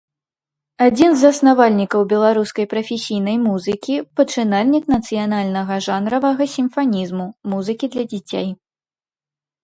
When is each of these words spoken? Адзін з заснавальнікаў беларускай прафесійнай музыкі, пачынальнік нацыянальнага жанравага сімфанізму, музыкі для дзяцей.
Адзін 0.83 1.09
з 1.15 1.19
заснавальнікаў 1.23 2.05
беларускай 2.13 2.65
прафесійнай 2.71 3.35
музыкі, 3.47 3.97
пачынальнік 4.19 4.83
нацыянальнага 4.93 5.77
жанравага 5.89 6.43
сімфанізму, 6.55 7.27
музыкі 7.53 7.85
для 7.97 8.03
дзяцей. 8.15 8.49